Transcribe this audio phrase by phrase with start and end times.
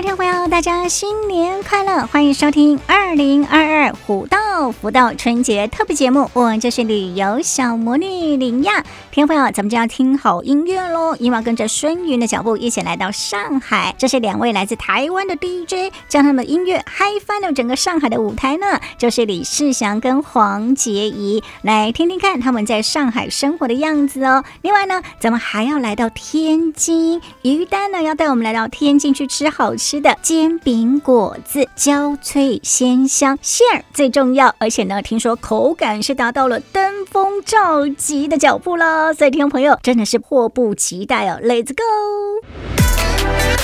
[0.00, 2.06] Hello，所有听众朋友，大家新年快乐！
[2.06, 8.84] 欢迎收听二零二二虎道福道春节特别节目，我就是旅游小魔女林亚。
[9.10, 13.92] 听朋友，咱们就要听好音乐喽，因为要跟着孙云的脚步一起来到上海。
[13.98, 18.78] 这是两位来自台湾的 DJ，将他们的音乐嗨翻了整个上海的舞台呢。
[18.98, 24.44] 就是李世祥跟黄洁仪，来听听看他们在上海生活的样子哦。
[24.62, 29.26] 另外呢，咱们还要来到天津，于丹呢要带我们来到天津去。
[29.26, 41.82] 吃好吃的煎饼果子，焦脆鲜香，馅儿最重要，而且呢，听说口感是达到了登峰造极的脚步了，所以听众朋友真的是迫不及待哦，Let's go！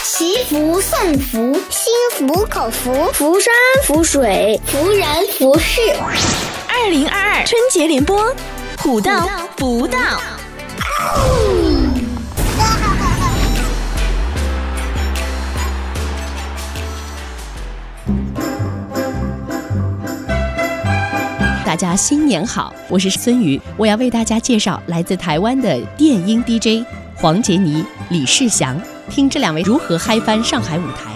[0.02, 3.52] 祈福送福，心服口服，福山
[3.84, 5.06] 福水，福人
[5.38, 5.80] 福事。
[6.66, 8.34] 二零二二春节联播，
[8.78, 9.98] 虎到福道。
[21.84, 26.82] 大家新年好，我是孙瑜，我要为大家介绍来自台湾的电音 DJ
[27.14, 31.12] 黄杰妮、李世祥，听这两位如何嗨翻上海舞台。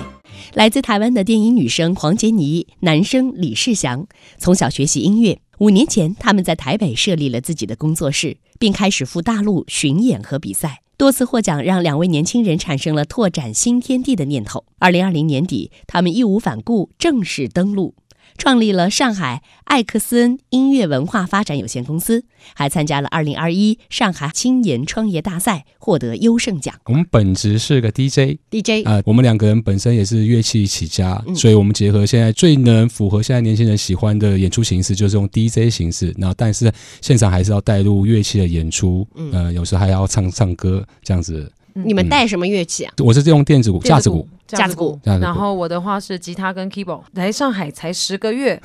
[0.52, 14.64] 来自台湾的电音女生黄杰妮，男生李世祥，从小学习音乐，五年前他们在台北设立了自己的工作室，并开始赴大陆巡演和比赛，多次获奖，让两位年轻人产生了拓展新天地的念头。
[14.78, 17.94] 二零二零年底，他们义无反顾正式登陆。
[18.36, 26.74] 创立了上海艾克斯恩音乐文化发展有限公司，还参加了二零二一上海青年创业大赛，获得优胜奖。
[26.84, 36.14] 我们本职是个 DJ，DJ 啊、呃，我们两个人本身也是乐器起家，嗯、所以我们结合现在最能符合现在年轻人喜欢的演出形式，就是用 DJ 形式。
[36.18, 41.50] 然后，但是现场还是要带入乐器的演出，嗯、呃，有时候还要唱唱歌这样子。
[41.84, 42.92] 你们带什么乐器啊？
[42.98, 44.26] 我是用电子鼓、架子鼓。
[44.46, 47.02] 架子鼓，然后我的话是吉他跟 keyboard。
[47.12, 48.58] 来上海才十个月。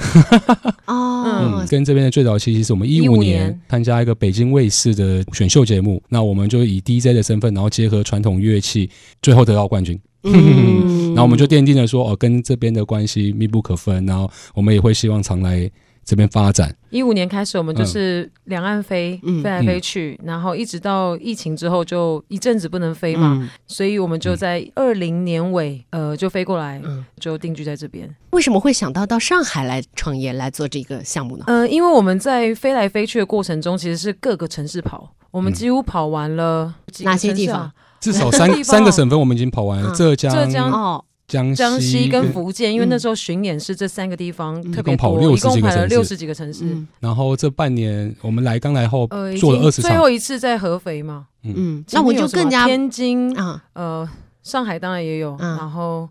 [0.87, 8.89] 哦，嗯，跟这边的最早期其实我们一五年参加一个北京卫视的选秀节目，那我们就以 DJ 的身份，然后结合传统乐器，
[9.21, 9.99] 最后得到冠军。
[10.23, 15.69] 嗯， 然后我们就奠定了说哦，跟这边的关系密不可分，然后我们也会希望常来。
[16.05, 28.13] 这边发展，一五年开始，我们就是两岸飞，嗯、飞来飞去，嗯、然后一直到疫情之后，就一阵子不能飞嘛，嗯、所以我们就在二零年尾，呃，就飞过来，嗯、就定居在这边。
[28.31, 31.45] 为什么会想到到上海来创业来做这个项目呢？
[31.47, 37.71] 呃，因为我们在飞来飞去的过程中，其实是各个城市跑，我们几乎跑完了哪些地方？
[38.01, 41.05] 至少三三个省份我们已经跑完了，嗯、浙江、浙江哦。
[41.27, 46.65] 江西，江西跟福建，因为那时候巡演是这三个地方特别多，一共跑了六十几个城市。
[46.99, 49.07] 然后这半年我们来刚来后
[49.39, 51.27] 做了二十场，最后一次在合肥嘛。
[51.43, 54.07] 嗯，那我就更加天津啊，呃，
[54.43, 56.07] 上海当然也有，然后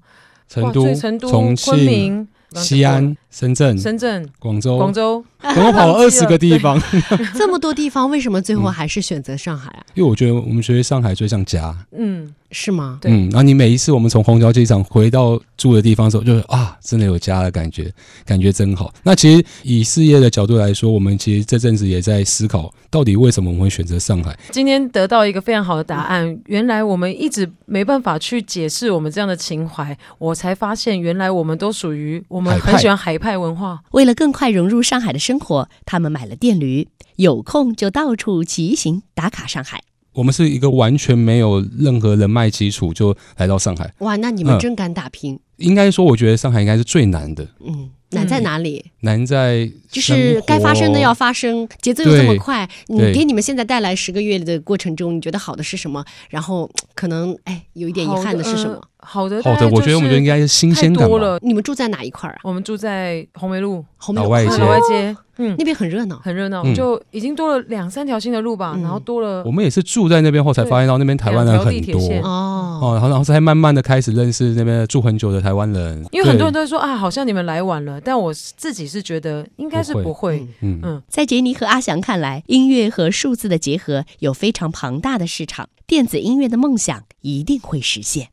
[0.49, 6.81] 成都、成都、重庆、昆明、西安、深圳、深圳、广州、广州，总共跑了二十个地方。
[7.35, 9.83] 这么多地方，为什么最后还是选择上海啊？
[9.95, 11.75] 因为我觉得我们觉得上海最像家。
[11.97, 12.33] 嗯。
[12.55, 12.99] 是吗？
[13.01, 17.91] 对嗯，然后你每一次我们从虹桥机场回到住的地方的时候，就是啊，真的有家的感觉，
[18.27, 18.93] 感觉真好。
[19.03, 24.39] 那其实以事业的角度来说，我们其实这阵子也在思考，到底为什么我们会选择上海。
[24.51, 33.83] 今天得到一个非常好的答案，原来我们一直没办法去解释我们这样的情怀，我才发现原来我们都属于我们很喜欢海派文化。
[33.93, 39.81] 为了更快融入上海的生活，他们买了电驴，有空就到处骑行打卡上海。
[40.15, 43.95] 我们是一个完全没有任何人脉基础就来到上海。
[43.99, 45.35] 哇，那你们真敢打拼。
[45.35, 47.49] 嗯，应该说，我觉得上海应该是最难的。
[47.65, 47.91] 嗯。
[48.15, 48.85] 难在哪里？
[49.01, 52.69] 难在就是该发生的要发生，节奏又这么快。
[52.89, 56.05] 你给你们现在带来十个月的过程中，你觉得好的是什么？
[56.29, 58.79] 然后可能哎，有一点遗憾的是什么？
[59.05, 61.39] 好的，好的，我觉得我们就应该是新鲜感多了。
[61.43, 62.39] 你们住在哪一块啊？
[62.45, 63.85] 我们住在红梅路。
[63.99, 69.45] 红梅路老外街，老外街，嗯，那边很热闹，很热闹，就已经多了两三条新的路吧，然后多了。
[69.45, 72.01] 我们也是住在那边后才发现到那边台湾人很多。
[72.23, 76.05] 哦哦，然后才慢慢的开始认识那边住很久的台湾人。
[76.11, 80.45] 因为很多人都会说啊，好像你们来晚了，但我自己是觉得应该是不会。
[80.63, 80.81] 嗯。
[80.83, 88.31] 嗯，在杰尼和阿翔看来，音乐和数字的结合有非常庞大的市场，电子音乐的梦想一定会实现。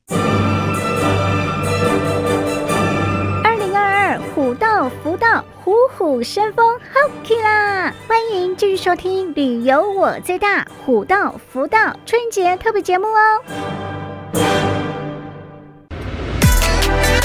[5.31, 7.93] 道，虎虎生风，好起啦！
[8.07, 13.41] 欢迎继续收听《旅游我最大》虎道福道春节特别节目哦。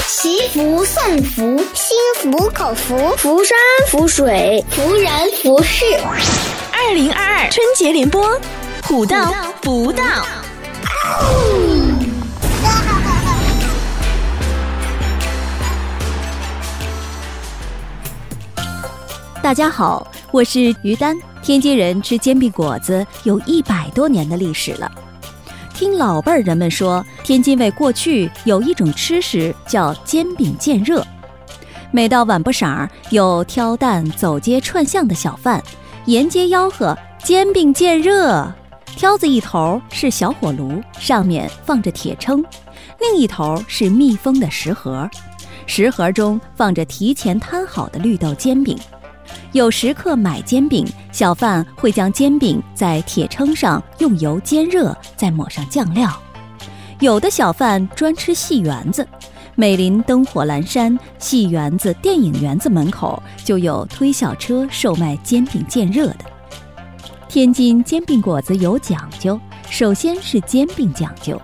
[0.05, 3.57] 祈福送福，心服口服，福山
[3.89, 5.11] 福水，福人
[5.41, 5.83] 福事。
[6.71, 8.39] 二零二二春节联播，
[8.83, 10.03] 虎道福到。
[19.45, 21.15] 大家好，我是于丹。
[21.43, 24.91] 天津人吃煎饼果子有一百多年的历史了。
[25.71, 31.05] 听老辈儿人们说，天津卫过去有一种吃食叫煎饼见热。
[31.91, 35.63] 每到晚不晌，有挑担走街串巷的小贩
[36.05, 38.51] 沿街吆喝“煎饼见热”。
[38.97, 42.43] 挑子一头是小火炉，上面放着铁錩；
[42.99, 45.07] 另一头是密封的食盒，
[45.67, 48.75] 食盒中放着提前摊好的绿豆煎饼。
[49.51, 56.11] 有食客买煎饼，小贩会将煎饼在铁錩上用油煎热，再抹上酱料。
[56.99, 59.07] 有的小贩专吃戏园子，
[59.55, 66.19] 每临灯火阑珊，戏园子、电影园子门口就有推小车售卖煎饼见热的。
[67.27, 69.39] 天津煎饼果子有讲究，
[69.69, 71.41] 首先是煎饼讲究。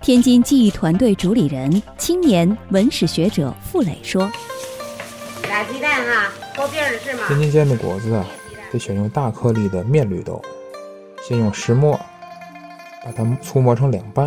[0.00, 4.30] 天津记忆团队主理人、青年文史学者傅磊说。
[5.42, 6.32] 打鸡蛋哈，
[7.28, 8.24] 天津煎饼果子啊，
[8.72, 10.40] 得选用大颗粒的面绿豆，
[11.22, 12.00] 先用石磨
[13.04, 14.26] 把它粗磨成两半，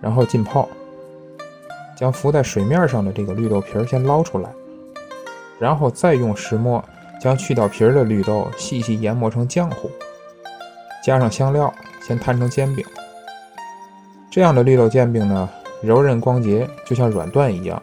[0.00, 0.68] 然后浸泡，
[1.96, 4.48] 将浮在水面上的这个绿豆皮儿先捞出来，
[5.58, 6.82] 然后再用石磨
[7.20, 9.90] 将去掉皮儿的绿豆细细研磨成浆糊，
[11.04, 11.72] 加上香料，
[12.06, 12.86] 先摊成煎饼。
[14.30, 15.48] 这样的绿豆煎饼呢，
[15.82, 17.82] 柔韧光洁，就像软缎一样，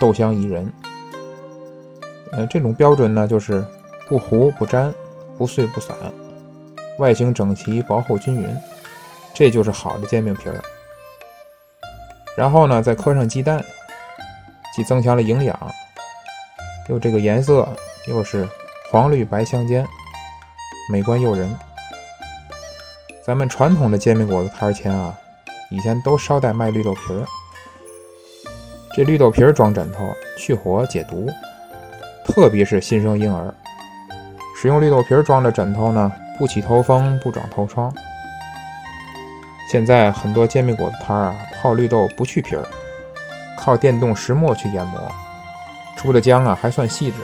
[0.00, 0.72] 豆香宜人。
[2.32, 3.64] 呃，这种标准呢，就是
[4.08, 4.94] 不糊不粘，
[5.36, 5.96] 不碎不散，
[6.98, 8.56] 外形整齐，薄厚均匀，
[9.34, 10.62] 这就是好的煎饼皮儿。
[12.36, 13.64] 然后呢，再磕上鸡蛋，
[14.74, 15.58] 既增强了营养，
[16.88, 17.68] 又这个颜色
[18.06, 18.48] 又是
[18.90, 19.86] 黄绿白相间，
[20.92, 21.52] 美观诱人。
[23.24, 25.12] 咱们传统的煎饼果子摊儿前啊，
[25.70, 27.24] 以前都捎带卖绿豆皮儿。
[28.94, 31.28] 这绿豆皮儿装枕头，去火解毒。
[32.32, 33.52] 特别是新生婴儿，
[34.56, 37.92] 使用绿豆皮装的枕头呢，不起头风，不长头疮。
[39.70, 42.64] 现在很多煎饼果子摊儿啊，泡绿豆不去皮儿，
[43.56, 45.00] 靠电动石磨去研磨，
[45.96, 47.16] 出的浆啊还算细致，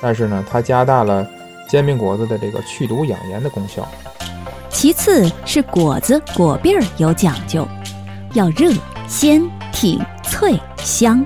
[0.00, 1.26] 但是呢，它加大了
[1.68, 3.86] 煎饼果子的这个去毒养颜的功效。
[4.68, 7.66] 其次是果子果篦儿有讲究，
[8.34, 8.72] 要热、
[9.06, 9.42] 鲜、
[9.72, 11.24] 挺、脆、香。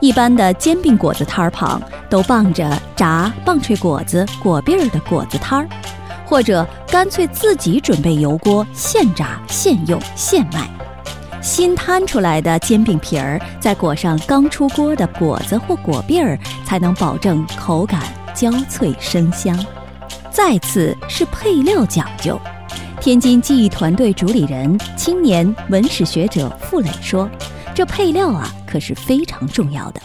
[0.00, 1.80] 一般的煎饼果子摊儿旁
[2.12, 5.66] 都放着炸棒槌果子果篦儿的果子摊儿，
[6.26, 10.68] 或者干脆自己准备油锅现炸现用现卖。
[11.40, 18.02] 新摊出来的煎饼皮儿再裹上刚出锅的果子或果篦儿，才能保证口感
[18.34, 19.58] 焦脆生香。
[20.30, 22.38] 再次是配料讲究，
[23.00, 27.26] 天津技艺团队主理人、青年文史学者傅磊说。
[27.74, 30.00] 这配料啊，可是非常重要的。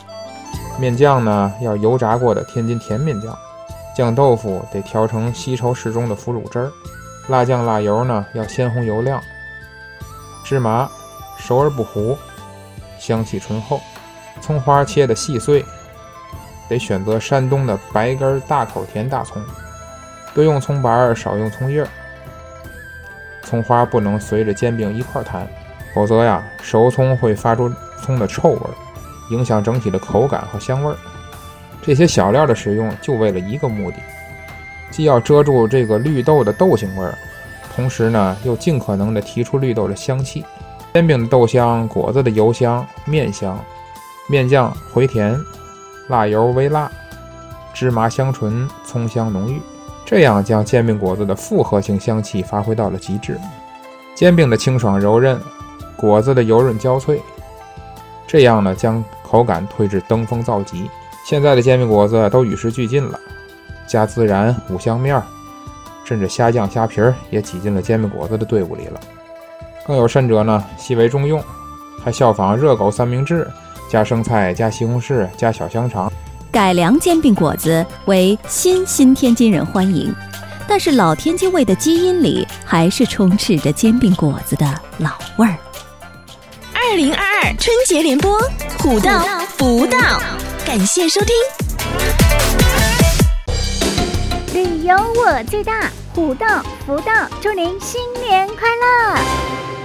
[0.80, 3.34] 面酱呢，要油炸过的天津甜面酱；
[3.96, 6.70] 酱豆腐得调成稀稠适中的腐乳汁儿；
[7.28, 9.20] 辣酱、辣油呢，要鲜红油亮；
[10.44, 10.90] 芝麻
[11.38, 12.18] 熟而不糊，
[13.00, 13.80] 香气醇厚；
[14.42, 15.66] 葱花切的细碎，
[16.70, 19.42] 得选择山东的白根大口甜大葱，
[20.34, 21.88] 多用葱白儿，少用葱叶儿。
[23.44, 25.48] 葱花不能随着煎饼一块儿摊。
[25.96, 28.70] 否则呀，熟葱会发出葱的臭味儿，
[29.30, 30.96] 影响整体的口感和香味儿。
[31.82, 33.98] 这些小料的使用就为了一个目的，
[34.92, 37.18] 既要遮住这个绿豆的豆腥味儿，
[37.76, 40.44] 同时呢又尽可能的提出绿豆的香气。
[40.94, 43.58] 煎饼的豆香，果子的油香，面香，
[44.28, 45.40] 面酱回甜，
[46.08, 46.92] 辣油微辣，
[47.74, 49.62] 芝麻香醇，葱香浓郁，
[50.06, 53.38] 这样将煎饼果子的复合性香气发挥到了极致。
[54.16, 55.40] 煎饼的清爽柔韧。
[55.96, 57.20] 果子的油润焦脆，
[58.28, 60.90] 这样呢，将口感推至登峰造极。
[61.26, 63.20] 现在的煎饼果子都与时俱进了，
[63.86, 65.22] 加孜然、五香面，
[66.06, 69.00] 甚至虾酱、虾皮儿也挤进了煎饼果子的队伍里了。
[69.86, 71.44] 更有甚者呢，细为中用，
[72.04, 73.46] 还效仿热狗三明治，
[73.90, 76.12] 加生菜、加西红柿、加小香肠。
[76.50, 80.14] 改良煎饼果子为新新天津人欢迎，
[80.68, 84.66] 但是老天津味的基因里还是充斥着煎饼果子的
[84.98, 85.56] 老味儿。
[86.74, 88.40] 二零二二春节联播，
[88.88, 89.20] 虎道
[89.58, 89.98] 福道，
[90.66, 91.36] 感谢收听。
[94.54, 99.77] 旅游我最大，虎道福道，祝您新年快乐！